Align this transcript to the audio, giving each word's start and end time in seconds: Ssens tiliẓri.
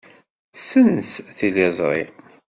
Ssens 0.57 1.11
tiliẓri. 1.37 2.03